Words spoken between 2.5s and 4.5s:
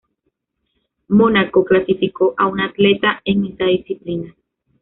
atleta en esta disciplina.